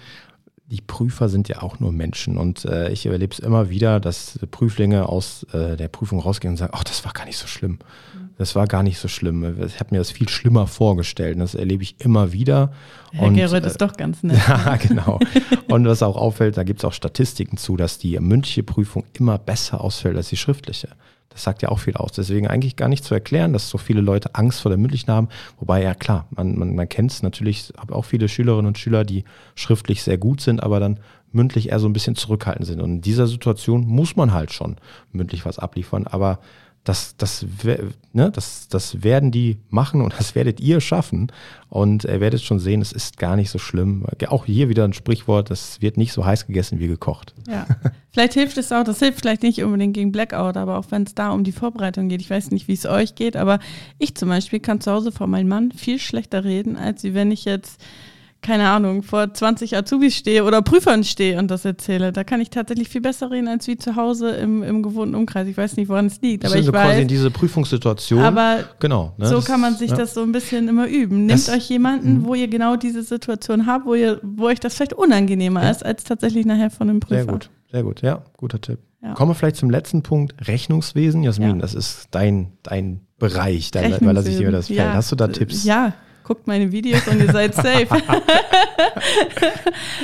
die 0.65 0.81
Prüfer 0.81 1.29
sind 1.29 1.47
ja 1.47 1.61
auch 1.61 1.79
nur 1.79 1.91
Menschen 1.91 2.37
und 2.37 2.65
äh, 2.65 2.89
ich 2.91 3.05
erlebe 3.05 3.33
es 3.33 3.39
immer 3.39 3.69
wieder, 3.69 3.99
dass 3.99 4.37
Prüflinge 4.51 5.07
aus 5.07 5.43
äh, 5.53 5.77
der 5.77 5.87
Prüfung 5.87 6.19
rausgehen 6.19 6.53
und 6.53 6.57
sagen, 6.57 6.73
ach, 6.75 6.83
das 6.83 7.05
war 7.05 7.13
gar 7.13 7.25
nicht 7.25 7.37
so 7.37 7.47
schlimm. 7.47 7.79
Das 8.37 8.55
war 8.55 8.67
gar 8.67 8.83
nicht 8.83 8.99
so 8.99 9.07
schlimm. 9.07 9.63
Ich 9.65 9.79
habe 9.79 9.89
mir 9.91 9.97
das 9.97 10.11
viel 10.11 10.29
schlimmer 10.29 10.67
vorgestellt. 10.67 11.35
Und 11.35 11.39
das 11.41 11.55
erlebe 11.55 11.81
ich 11.81 11.95
immer 11.99 12.33
wieder. 12.33 12.71
Herr 13.11 13.27
und, 13.27 13.35
Gerrit 13.35 13.65
ist 13.65 13.81
doch 13.81 13.93
ganz 13.93 14.21
nett. 14.23 14.39
ja, 14.47 14.75
genau. 14.75 15.19
Und 15.69 15.87
was 15.87 16.03
auch 16.03 16.15
auffällt, 16.15 16.55
da 16.57 16.63
gibt 16.63 16.79
es 16.79 16.85
auch 16.85 16.93
Statistiken 16.93 17.57
zu, 17.57 17.77
dass 17.77 17.97
die 17.97 18.19
mündliche 18.19 18.63
Prüfung 18.63 19.05
immer 19.13 19.39
besser 19.39 19.81
ausfällt 19.81 20.15
als 20.17 20.29
die 20.29 20.37
schriftliche. 20.37 20.89
Das 21.29 21.43
sagt 21.43 21.61
ja 21.61 21.69
auch 21.69 21.79
viel 21.79 21.95
aus. 21.95 22.13
Deswegen 22.13 22.47
eigentlich 22.47 22.75
gar 22.75 22.89
nicht 22.89 23.03
zu 23.03 23.13
erklären, 23.13 23.53
dass 23.53 23.69
so 23.69 23.77
viele 23.77 24.01
Leute 24.01 24.33
Angst 24.35 24.61
vor 24.61 24.69
der 24.69 24.77
mündlichen 24.77 25.11
haben. 25.11 25.29
Wobei, 25.59 25.83
ja 25.83 25.93
klar, 25.93 26.27
man, 26.31 26.57
man, 26.57 26.75
man 26.75 26.89
kennt 26.89 27.11
es 27.11 27.21
natürlich, 27.23 27.73
habe 27.77 27.95
auch 27.95 28.05
viele 28.05 28.29
Schülerinnen 28.29 28.67
und 28.67 28.77
Schüler, 28.77 29.03
die 29.03 29.23
schriftlich 29.55 30.03
sehr 30.03 30.17
gut 30.17 30.41
sind, 30.41 30.63
aber 30.63 30.79
dann 30.79 30.99
mündlich 31.31 31.69
eher 31.69 31.79
so 31.79 31.87
ein 31.87 31.93
bisschen 31.93 32.15
zurückhaltend 32.15 32.65
sind. 32.65 32.81
Und 32.81 32.89
in 32.89 33.01
dieser 33.01 33.27
Situation 33.27 33.85
muss 33.85 34.15
man 34.15 34.33
halt 34.33 34.51
schon 34.51 34.77
mündlich 35.11 35.45
was 35.45 35.59
abliefern. 35.59 36.07
Aber 36.07 36.39
das, 36.87 37.17
das, 37.17 37.45
ne, 38.13 38.31
das, 38.31 38.67
das 38.69 39.03
werden 39.03 39.31
die 39.31 39.57
machen 39.69 40.01
und 40.01 40.13
das 40.17 40.35
werdet 40.35 40.59
ihr 40.59 40.79
schaffen. 40.79 41.31
Und 41.69 42.05
ihr 42.05 42.21
werdet 42.21 42.41
schon 42.41 42.59
sehen, 42.59 42.81
es 42.81 42.93
ist 42.93 43.17
gar 43.17 43.35
nicht 43.35 43.49
so 43.49 43.59
schlimm. 43.59 44.05
Auch 44.27 44.45
hier 44.45 44.69
wieder 44.69 44.85
ein 44.85 44.93
Sprichwort, 44.93 45.51
es 45.51 45.81
wird 45.81 45.97
nicht 45.97 46.13
so 46.13 46.25
heiß 46.25 46.47
gegessen 46.47 46.79
wie 46.79 46.87
gekocht. 46.87 47.33
Ja, 47.47 47.67
vielleicht 48.11 48.33
hilft 48.33 48.57
es 48.57 48.71
auch, 48.71 48.85
das 48.85 48.99
hilft 48.99 49.19
vielleicht 49.19 49.43
nicht 49.43 49.61
unbedingt 49.63 49.93
gegen 49.93 50.13
Blackout, 50.13 50.55
aber 50.55 50.77
auch 50.77 50.85
wenn 50.91 51.03
es 51.03 51.13
da 51.13 51.31
um 51.31 51.43
die 51.43 51.51
Vorbereitung 51.51 52.07
geht. 52.07 52.21
Ich 52.21 52.29
weiß 52.29 52.51
nicht, 52.51 52.69
wie 52.69 52.73
es 52.73 52.85
euch 52.85 53.15
geht, 53.15 53.35
aber 53.35 53.59
ich 53.97 54.15
zum 54.15 54.29
Beispiel 54.29 54.61
kann 54.61 54.79
zu 54.79 54.91
Hause 54.91 55.11
vor 55.11 55.27
meinem 55.27 55.49
Mann 55.49 55.73
viel 55.73 55.99
schlechter 55.99 56.45
reden, 56.45 56.77
als 56.77 57.03
wenn 57.03 57.31
ich 57.31 57.43
jetzt 57.43 57.81
keine 58.41 58.69
Ahnung, 58.69 59.03
vor 59.03 59.33
20 59.33 59.75
Azubis 59.75 60.15
stehe 60.15 60.43
oder 60.43 60.61
Prüfern 60.61 61.03
stehe 61.03 61.37
und 61.39 61.49
das 61.49 61.65
erzähle. 61.65 62.11
Da 62.13 62.23
kann 62.23 62.39
ich 62.39 62.49
tatsächlich 62.49 62.87
viel 62.89 63.01
besser 63.01 63.29
reden 63.31 63.47
als 63.47 63.67
wie 63.67 63.77
zu 63.77 63.95
Hause 63.95 64.29
im, 64.31 64.63
im 64.63 64.83
gewohnten 64.83 65.15
Umkreis. 65.15 65.47
Ich 65.47 65.57
weiß 65.57 65.75
nicht, 65.77 65.89
woran 65.89 66.05
es 66.05 66.21
liegt. 66.21 66.45
Aber 66.45 66.51
sind 66.51 66.59
ich 66.61 66.65
so 66.67 66.73
weiß, 66.73 66.85
quasi 66.87 67.01
in 67.01 67.07
diese 67.07 67.31
Prüfungssituation. 67.31 68.19
aber 68.21 68.59
genau. 68.79 69.13
ne, 69.17 69.27
so 69.27 69.35
das- 69.37 69.45
kann 69.45 69.59
man 69.59 69.75
sich 69.75 69.91
ja. 69.91 69.97
das 69.97 70.13
so 70.13 70.21
ein 70.23 70.31
bisschen 70.31 70.67
immer 70.67 70.87
üben. 70.87 71.25
Nehmt 71.25 71.47
Das- 71.47 71.49
euch 71.49 71.69
jemanden, 71.69 72.19
Mhm. 72.19 72.25
wo 72.25 72.35
ihr 72.35 72.47
genau 72.47 72.75
diese 72.75 73.03
Situation 73.03 73.65
habt, 73.65 73.85
wo, 73.85 73.95
ihr, 73.95 74.19
wo 74.23 74.45
euch 74.45 74.59
das 74.59 74.75
vielleicht 74.75 74.93
unangenehmer 74.93 75.63
Ja. 75.63 75.69
ist, 75.71 75.85
als 75.85 76.03
tatsächlich 76.03 76.45
nachher 76.45 76.69
von 76.69 76.89
einem 76.89 76.99
Prüfer. 76.99 77.23
Sehr 77.23 77.31
gut, 77.33 77.49
sehr 77.71 77.83
gut. 77.83 78.01
Ja, 78.01 78.23
guter 78.37 78.61
Tipp. 78.61 78.79
Ja. 79.03 79.13
Kommen 79.13 79.31
wir 79.31 79.35
vielleicht 79.35 79.57
zum 79.57 79.69
letzten 79.69 80.01
Punkt, 80.03 80.47
Rechnungswesen. 80.47 81.23
Jasmin, 81.23 81.49
Ja. 81.49 81.61
das 81.61 81.73
ist 81.75 82.07
dein, 82.11 82.51
dein 82.63 83.01
Bereich, 83.19 83.71
da 83.71 83.85
überlasse 83.97 84.29
ich 84.29 84.37
dir 84.37 84.51
das. 84.51 84.69
Ja. 84.69 84.93
Hast 84.93 85.11
du 85.11 85.15
da 85.15 85.27
Tipps? 85.27 85.63
Ja, 85.63 85.93
guckt 86.27 86.45
meine 86.45 86.73
Videos 86.73 87.07
und 87.07 87.21
ihr 87.21 87.31
seid 87.31 87.55
safe. 87.55 87.87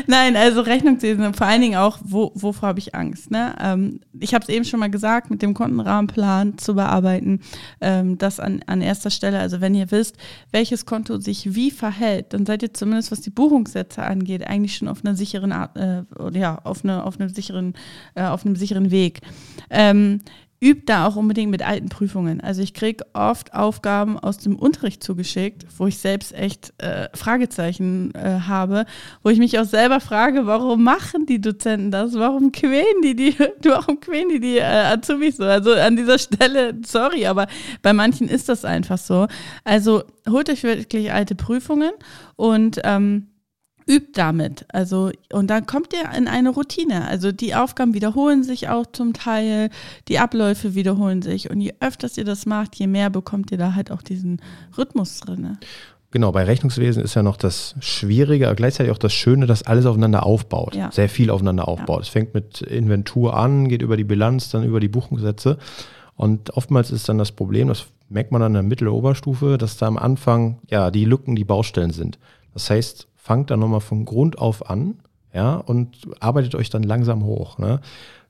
Nein, 0.08 0.38
also 0.38 0.62
Rechnungswesen 0.62 1.26
und 1.26 1.36
vor 1.36 1.48
allen 1.48 1.60
Dingen 1.60 1.76
auch, 1.76 2.00
wo, 2.02 2.32
wovor 2.34 2.70
habe 2.70 2.80
ich 2.80 2.96
Angst? 2.96 3.30
Ne? 3.30 3.54
Ähm, 3.60 4.00
ich 4.18 4.34
habe 4.34 4.44
es 4.44 4.48
eben 4.48 4.64
schon 4.64 4.80
mal 4.80 4.90
gesagt, 4.90 5.30
mit 5.30 5.42
dem 5.42 5.54
Kontenrahmenplan 5.54 6.58
zu 6.58 6.76
bearbeiten, 6.76 7.42
ähm, 7.82 8.18
das 8.18 8.40
an, 8.40 8.64
an 8.68 8.82
erster 8.82 9.10
Stelle. 9.10 9.38
Also 9.38 9.60
wenn 9.60 9.76
ihr 9.76 9.92
wisst, 9.92 10.16
welches 10.52 10.86
Konto 10.86 11.18
sich 11.18 11.56
wie 11.56 11.72
verhält, 11.72 12.34
dann 12.34 12.46
seid 12.46 12.64
ihr 12.64 12.74
zumindest, 12.74 13.12
was 13.12 13.20
die 13.20 13.30
Buchungssätze 13.30 14.02
angeht, 14.02 14.48
eigentlich 14.48 14.78
schon 14.78 14.88
auf 14.88 15.04
einer 15.04 15.16
sicheren 15.16 15.52
Art, 15.52 15.76
äh, 15.76 16.04
ja, 16.32 16.58
auf, 16.64 16.86
eine, 16.86 17.04
auf, 17.04 17.20
einem 17.20 17.30
sicheren, 17.30 17.74
äh, 18.16 18.24
auf 18.24 18.46
einem 18.46 18.56
sicheren 18.56 18.92
Weg. 18.92 19.20
Ähm, 19.70 20.22
übt 20.64 20.84
da 20.86 21.06
auch 21.06 21.18
unbedingt 21.18 21.52
mit 21.52 21.62
alten 21.62 21.90
Prüfungen. 21.90 22.40
Also 22.40 22.62
ich 22.62 22.74
kriege 22.74 23.06
oft 23.14 23.54
Aufgaben 23.54 24.18
aus 24.18 24.38
dem 24.38 24.56
Unterricht 24.56 25.04
zugeschickt, 25.04 25.66
wo 25.78 25.88
ich 25.88 25.98
selbst 25.98 26.34
echt 26.34 26.74
äh, 26.78 27.10
Fragezeichen 27.14 28.14
äh, 28.16 28.40
habe, 28.48 28.86
wo 29.22 29.30
ich 29.30 29.40
mich 29.40 29.60
auch 29.60 29.66
selber 29.66 30.00
frage, 30.00 30.48
warum 30.48 30.84
machen 30.84 31.26
die 31.26 31.42
Dozenten 31.42 31.92
das? 31.92 32.14
Warum 32.16 32.52
quälen 32.52 33.02
die 33.04 33.16
die, 33.16 33.36
warum 33.64 34.00
quälen 34.00 34.30
die 34.30 34.40
die 34.40 34.58
äh, 34.58 34.64
Azubis 34.64 35.38
so? 35.38 35.44
Also 35.44 35.74
an 35.74 35.98
dieser 35.98 36.18
Stelle, 36.18 36.80
sorry, 36.86 37.26
aber 37.26 37.48
bei 37.82 37.92
manchen 37.92 38.30
ist 38.30 38.48
das 38.48 38.64
einfach 38.64 38.98
so. 38.98 39.28
Also 39.66 40.04
holt 40.30 40.50
euch 40.50 40.64
wirklich 40.64 41.12
alte 41.12 41.36
Prüfungen 41.36 41.92
und 42.38 42.80
ähm, 42.86 43.28
übt 43.88 44.12
damit. 44.14 44.66
Also, 44.70 45.12
und 45.32 45.48
dann 45.48 45.66
kommt 45.66 45.94
ihr 45.94 46.18
in 46.18 46.28
eine 46.28 46.50
Routine. 46.50 47.08
Also 47.08 47.32
die 47.32 47.56
Aufgaben 47.56 47.94
wiederholen 47.94 48.44
sich 48.44 48.70
auch 48.70 48.86
zum 48.92 49.14
Teil, 49.14 49.70
die 50.08 50.20
Abläufe 50.20 50.76
wiederholen 50.76 51.22
sich. 51.22 51.50
Und 51.50 51.62
je 51.62 51.74
öfters 51.80 52.18
ihr 52.18 52.26
das 52.26 52.46
macht, 52.46 52.76
je 52.76 52.88
mehr 52.88 53.10
bekommt 53.10 53.52
ihr 53.52 53.58
da 53.58 53.76
halt 53.76 53.92
auch 53.92 54.02
diesen 54.02 54.42
Rhythmus 54.78 55.20
drin. 55.20 55.58
Genau, 56.12 56.32
bei 56.32 56.44
Rechnungswesen 56.44 57.04
ist 57.04 57.16
ja 57.16 57.24
noch 57.24 57.38
das 57.38 57.74
Schwierige, 57.80 58.46
aber 58.46 58.56
gleichzeitig 58.56 58.92
auch 58.92 59.00
das 59.00 59.14
Schöne, 59.14 59.48
dass 59.48 59.64
alles 59.64 59.88
aufeinander 59.88 60.24
aufbaut. 60.28 60.76
Ja. 60.76 60.92
Sehr 60.92 61.10
viel 61.10 61.32
aufeinander 61.32 61.68
aufbaut. 61.68 62.04
Es 62.04 62.10
fängt 62.10 62.36
mit 62.36 62.62
Inventur 62.62 63.36
an, 63.36 63.68
geht 63.68 63.82
über 63.82 63.98
die 63.98 64.04
Bilanz, 64.04 64.52
dann 64.52 64.64
über 64.64 64.80
die 64.80 64.90
Buchungssätze. 64.90 65.58
Und 66.16 66.52
oftmals 66.52 66.92
ist 66.92 67.10
dann 67.10 67.18
das 67.18 67.32
Problem, 67.32 67.68
das 67.68 67.88
merkt 68.10 68.32
man 68.32 68.42
dann 68.42 68.52
in 68.52 68.54
der 68.54 68.64
Mittel- 68.64 68.90
und 68.90 68.94
Oberstufe, 68.94 69.58
dass 69.58 69.78
da 69.78 69.88
am 69.88 69.98
Anfang 69.98 70.60
ja 70.70 70.92
die 70.92 71.06
Lücken, 71.06 71.36
die 71.36 71.46
Baustellen 71.46 71.90
sind. 71.90 72.20
Das 72.54 72.70
heißt, 72.70 73.08
fangt 73.24 73.52
dann 73.52 73.62
nochmal 73.62 73.80
von 73.80 74.04
Grund 74.04 74.38
auf 74.38 74.70
an, 74.70 74.96
ja, 75.34 75.56
und 75.56 75.96
arbeitet 76.20 76.56
euch 76.56 76.70
dann 76.70 76.84
langsam 76.84 77.24
hoch. 77.24 77.58
Ne? 77.58 77.80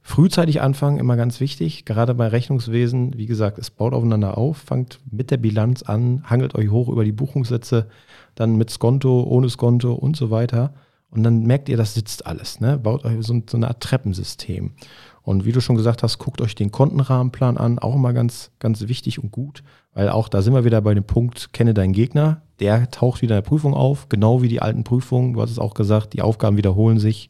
Frühzeitig 0.03 0.61
anfangen, 0.61 0.99
immer 0.99 1.17
ganz 1.17 1.39
wichtig, 1.39 1.83
gerade 1.85 2.13
bei 2.13 2.27
Rechnungswesen, 2.27 3.17
wie 3.17 3.25
gesagt, 3.25 3.57
es 3.57 3.71
baut 3.71 3.93
aufeinander 3.93 4.37
auf, 4.37 4.57
fangt 4.57 4.99
mit 5.09 5.31
der 5.31 5.37
Bilanz 5.37 5.81
an, 5.81 6.23
hangelt 6.29 6.53
euch 6.53 6.69
hoch 6.69 6.89
über 6.89 7.03
die 7.03 7.11
Buchungssätze, 7.11 7.87
dann 8.35 8.55
mit 8.55 8.69
Skonto, 8.69 9.23
ohne 9.23 9.49
Skonto 9.49 9.93
und 9.93 10.15
so 10.15 10.29
weiter. 10.29 10.75
Und 11.09 11.23
dann 11.23 11.41
merkt 11.41 11.69
ihr, 11.69 11.77
das 11.77 11.95
sitzt 11.95 12.27
alles, 12.27 12.59
ne? 12.59 12.77
baut 12.77 13.03
euch 13.03 13.15
so, 13.25 13.41
so 13.49 13.57
eine 13.57 13.69
Art 13.69 13.81
Treppensystem. 13.81 14.73
Und 15.23 15.43
wie 15.43 15.53
du 15.53 15.59
schon 15.59 15.75
gesagt 15.75 16.03
hast, 16.03 16.19
guckt 16.19 16.39
euch 16.39 16.53
den 16.53 16.69
Kontenrahmenplan 16.69 17.57
an, 17.57 17.79
auch 17.79 17.95
immer 17.95 18.13
ganz, 18.13 18.51
ganz 18.59 18.87
wichtig 18.87 19.23
und 19.23 19.31
gut, 19.31 19.63
weil 19.95 20.09
auch 20.09 20.29
da 20.29 20.43
sind 20.43 20.53
wir 20.53 20.65
wieder 20.65 20.81
bei 20.81 20.93
dem 20.93 21.05
Punkt, 21.05 21.51
kenne 21.51 21.73
deinen 21.73 21.93
Gegner, 21.93 22.43
der 22.63 22.89
taucht 22.89 23.21
wieder 23.21 23.35
in 23.35 23.43
der 23.43 23.49
Prüfung 23.49 23.73
auf, 23.73 24.07
genau 24.07 24.41
wie 24.41 24.47
die 24.47 24.61
alten 24.61 24.85
Prüfungen, 24.85 25.33
du 25.33 25.41
hast 25.41 25.51
es 25.51 25.59
auch 25.59 25.73
gesagt, 25.73 26.13
die 26.13 26.21
Aufgaben 26.21 26.55
wiederholen 26.55 26.97
sich 26.97 27.29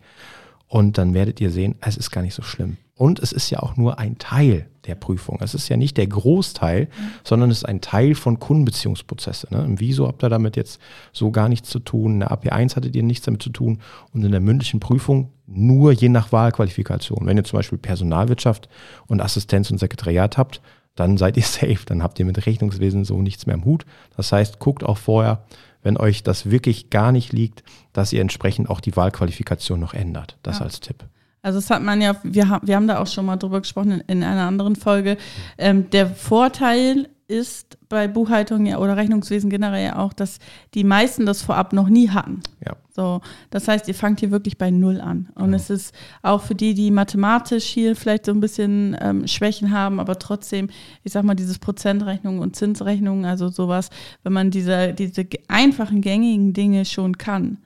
und 0.68 1.00
dann 1.00 1.16
werdet 1.16 1.42
ihr 1.42 1.50
sehen, 1.50 1.76
es 1.82 1.98
ist 1.98 2.12
gar 2.12 2.22
nicht 2.22 2.36
so 2.36 2.44
schlimm. 2.44 2.78
Und 2.96 3.18
es 3.20 3.32
ist 3.32 3.50
ja 3.50 3.60
auch 3.60 3.76
nur 3.76 3.98
ein 3.98 4.20
Teil 4.20 4.68
der 4.86 4.94
Prüfung. 4.94 5.40
Es 5.42 5.56
ist 5.56 5.68
ja 5.70 5.78
nicht 5.78 5.98
der 5.98 6.06
Großteil, 6.06 6.88
sondern 7.24 7.50
es 7.50 7.60
ist 7.60 7.64
ein 7.64 7.82
Teil 7.82 8.14
von 8.14 8.38
Kundenbeziehungsprozesse. 8.38 9.48
Ne? 9.50 9.64
Im 9.66 9.80
Wieso 9.80 10.08
habt 10.08 10.24
ihr 10.24 10.30
damit 10.30 10.56
jetzt 10.56 10.80
so 11.12 11.32
gar 11.32 11.50
nichts 11.50 11.70
zu 11.70 11.80
tun. 11.80 12.14
In 12.14 12.20
der 12.20 12.32
AP1 12.32 12.76
hattet 12.76 12.96
ihr 12.96 13.02
nichts 13.02 13.26
damit 13.26 13.42
zu 13.42 13.50
tun. 13.50 13.80
Und 14.14 14.24
in 14.24 14.32
der 14.32 14.42
mündlichen 14.42 14.80
Prüfung 14.80 15.32
nur 15.48 15.92
je 15.92 16.10
nach 16.10 16.32
Wahlqualifikation. 16.32 17.26
Wenn 17.26 17.38
ihr 17.38 17.44
zum 17.44 17.58
Beispiel 17.58 17.80
Personalwirtschaft 17.80 18.70
und 19.08 19.22
Assistenz 19.22 19.72
und 19.72 19.80
Sekretariat 19.80 20.38
habt, 20.38 20.62
dann 20.96 21.18
seid 21.18 21.38
ihr 21.38 21.44
safe. 21.44 21.80
Dann 21.86 22.04
habt 22.04 22.20
ihr 22.20 22.26
mit 22.26 22.46
Rechnungswesen 22.46 23.06
so 23.06 23.22
nichts 23.22 23.46
mehr 23.46 23.56
im 23.56 23.66
Hut. 23.66 23.86
Das 24.16 24.32
heißt, 24.32 24.60
guckt 24.60 24.84
auch 24.84 24.98
vorher, 24.98 25.44
wenn 25.82 25.98
euch 25.98 26.24
das 26.24 26.50
wirklich 26.50 26.90
gar 26.90 27.12
nicht 27.12 27.34
liegt, 27.34 27.64
dass 27.92 28.14
ihr 28.14 28.22
entsprechend 28.22 28.70
auch 28.70 28.80
die 28.80 28.96
Wahlqualifikation 28.96 29.80
noch 29.80 29.94
ändert. 29.94 30.38
Das 30.44 30.60
Ja. 30.60 30.66
als 30.66 30.80
Tipp. 30.80 31.04
Also 31.42 31.60
das 31.60 31.70
hat 31.70 31.82
man 31.82 32.02
ja, 32.02 32.16
wir, 32.24 32.48
haben 32.48 32.66
wir 32.66 32.76
haben 32.78 32.88
da 32.88 33.00
auch 33.00 33.08
schon 33.08 33.26
mal 33.26 33.36
drüber 33.36 33.60
gesprochen 33.60 33.92
in, 33.92 34.00
in 34.08 34.24
einer 34.24 34.48
anderen 34.48 34.78
Folge. 34.78 35.18
Ähm, 35.58 35.90
der 35.90 36.08
Vorteil 36.08 37.10
ist 37.28 37.78
bei 37.90 38.08
Buchhaltung 38.08 38.66
ja 38.66 38.78
oder 38.78 38.98
Rechnungswesen 38.98 39.50
generell 39.50 39.84
ja 39.84 40.00
auch, 40.00 40.14
dass 40.14 40.40
die 40.74 40.84
meisten 40.84 41.26
das 41.26 41.42
vorab 41.42 41.74
noch 41.74 41.90
nie 41.90 42.10
hatten. 42.10 42.42
Ja. 42.66 42.76
So, 42.96 43.22
das 43.50 43.68
heißt, 43.68 43.88
ihr 43.88 43.96
fangt 43.96 44.20
hier 44.20 44.30
wirklich 44.30 44.58
bei 44.58 44.70
Null 44.70 45.02
an. 45.02 45.30
Und 45.36 45.54
es 45.54 45.70
ist 45.70 45.96
auch 46.22 46.42
für 46.42 46.54
die, 46.54 46.74
die 46.74 46.92
mathematisch 46.92 47.66
hier 47.66 47.96
vielleicht 47.96 48.26
so 48.26 48.32
ein 48.32 48.40
bisschen 48.40 48.96
ähm, 49.02 49.28
Schwächen 49.28 49.72
haben, 49.72 50.00
aber 50.00 50.20
trotzdem, 50.20 50.70
ich 51.04 51.12
sag 51.12 51.24
mal, 51.24 51.34
dieses 51.34 51.58
Prozentrechnung 51.58 52.40
und 52.40 52.56
Zinsrechnung, 52.56 53.26
also 53.26 53.50
sowas, 53.50 53.90
wenn 54.22 54.34
man 54.34 54.52
diese, 54.52 54.94
diese 54.94 55.26
einfachen, 55.48 56.02
gängigen 56.02 56.54
Dinge 56.54 56.86
schon 56.86 57.18
kann, 57.18 57.58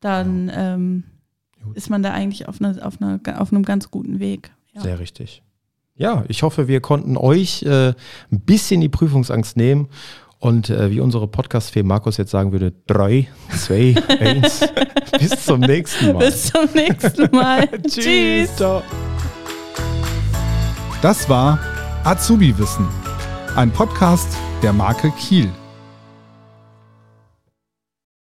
dann 0.00 0.50
ähm, 0.54 1.04
Gut. 1.64 1.76
ist 1.76 1.90
man 1.90 2.02
da 2.02 2.12
eigentlich 2.12 2.46
auf, 2.46 2.60
einer 2.60 2.86
auf, 2.86 3.02
einer, 3.02 3.20
auf 3.40 3.52
einem 3.52 3.64
ganz 3.64 3.90
guten 3.90 4.20
Weg. 4.20 4.52
Ja. 4.74 4.82
Sehr 4.82 5.00
richtig. 5.00 5.42
Ja, 5.98 6.24
ich 6.28 6.44
hoffe, 6.44 6.68
wir 6.68 6.80
konnten 6.80 7.16
euch 7.16 7.64
äh, 7.64 7.88
ein 7.88 8.40
bisschen 8.40 8.80
die 8.80 8.88
Prüfungsangst 8.88 9.56
nehmen. 9.56 9.88
Und 10.40 10.70
äh, 10.70 10.92
wie 10.92 11.00
unsere 11.00 11.26
Podcast-Fee 11.26 11.82
Markus 11.82 12.16
jetzt 12.16 12.30
sagen 12.30 12.52
würde, 12.52 12.72
drei, 12.86 13.26
zwei, 13.56 13.96
eins. 14.20 14.60
Bis 15.18 15.44
zum 15.44 15.58
nächsten 15.60 16.12
Mal. 16.12 16.26
Bis 16.26 16.52
zum 16.52 16.68
nächsten 16.72 17.28
Mal. 17.34 17.68
Tschüss. 17.88 18.54
Ciao. 18.54 18.82
Das 21.02 21.28
war 21.28 21.58
Azubi 22.04 22.56
Wissen, 22.56 22.86
ein 23.56 23.72
Podcast 23.72 24.28
der 24.62 24.72
Marke 24.72 25.10
Kiel. 25.18 25.50